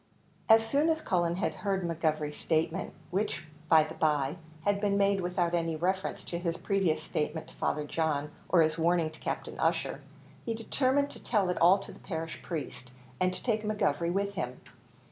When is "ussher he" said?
9.59-10.55